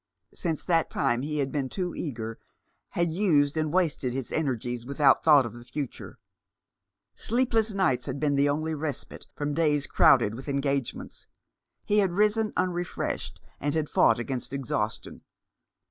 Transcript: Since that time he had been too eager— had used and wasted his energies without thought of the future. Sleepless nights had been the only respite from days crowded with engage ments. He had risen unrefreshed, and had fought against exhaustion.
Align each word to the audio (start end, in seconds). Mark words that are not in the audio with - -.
Since 0.33 0.63
that 0.65 0.89
time 0.89 1.21
he 1.21 1.37
had 1.37 1.51
been 1.51 1.69
too 1.69 1.93
eager— 1.93 2.39
had 2.97 3.11
used 3.11 3.55
and 3.55 3.71
wasted 3.71 4.13
his 4.13 4.31
energies 4.31 4.83
without 4.83 5.23
thought 5.23 5.45
of 5.45 5.53
the 5.53 5.63
future. 5.63 6.17
Sleepless 7.15 7.75
nights 7.75 8.07
had 8.07 8.19
been 8.19 8.33
the 8.33 8.49
only 8.49 8.73
respite 8.73 9.27
from 9.35 9.53
days 9.53 9.85
crowded 9.85 10.33
with 10.33 10.49
engage 10.49 10.95
ments. 10.95 11.27
He 11.85 11.99
had 11.99 12.13
risen 12.13 12.51
unrefreshed, 12.57 13.39
and 13.59 13.75
had 13.75 13.89
fought 13.89 14.17
against 14.17 14.53
exhaustion. 14.53 15.21